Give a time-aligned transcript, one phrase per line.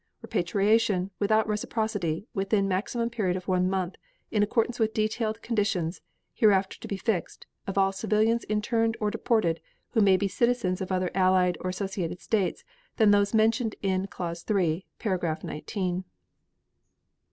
[0.23, 3.97] Repatriation, without reciprocity, within maximum period of one month,
[4.31, 6.01] in accordance with detailed conditions
[6.33, 9.61] hereafter to be fixed, of all civilians interned or deported
[9.91, 12.63] who may be citizens of other Allied or associated states
[12.97, 16.03] than those mentioned in clause three, paragraph nineteen.